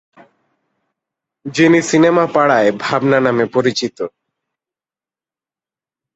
যিনি 1.45 1.79
সিনেমা 1.81 2.25
পাড়ায় 2.27 2.69
"ভাবনা" 2.83 3.19
নামে 3.19 3.45
পরিচিত। 3.53 3.97